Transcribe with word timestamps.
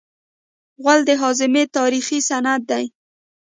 غول 0.83 0.99
د 1.09 1.11
هاضمې 1.21 1.63
تاریخي 1.77 2.19
سند 2.29 2.61
دی. 2.69 2.85